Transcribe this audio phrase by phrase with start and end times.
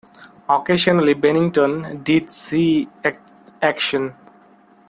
[0.49, 2.89] Occasionally, "Bennington" did see
[3.61, 4.15] action.